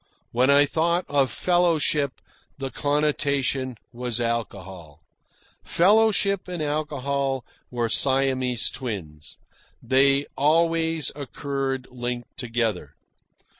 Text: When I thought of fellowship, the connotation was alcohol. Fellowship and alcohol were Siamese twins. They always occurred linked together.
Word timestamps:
When 0.31 0.49
I 0.49 0.65
thought 0.65 1.05
of 1.07 1.29
fellowship, 1.29 2.21
the 2.57 2.71
connotation 2.71 3.75
was 3.93 4.19
alcohol. 4.19 5.03
Fellowship 5.63 6.47
and 6.47 6.59
alcohol 6.59 7.45
were 7.69 7.87
Siamese 7.87 8.71
twins. 8.71 9.37
They 9.79 10.25
always 10.35 11.11
occurred 11.15 11.85
linked 11.91 12.35
together. 12.35 12.95